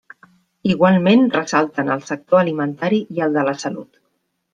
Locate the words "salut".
3.65-4.01